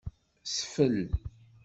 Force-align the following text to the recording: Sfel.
Sfel. 0.55 0.99